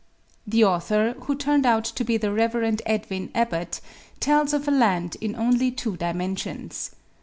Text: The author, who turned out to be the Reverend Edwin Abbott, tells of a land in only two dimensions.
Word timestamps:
The 0.47 0.63
author, 0.63 1.13
who 1.25 1.35
turned 1.35 1.63
out 1.63 1.83
to 1.85 2.03
be 2.03 2.17
the 2.17 2.31
Reverend 2.33 2.81
Edwin 2.87 3.29
Abbott, 3.35 3.79
tells 4.19 4.51
of 4.51 4.67
a 4.67 4.71
land 4.71 5.15
in 5.21 5.35
only 5.35 5.69
two 5.69 5.95
dimensions. 5.95 6.89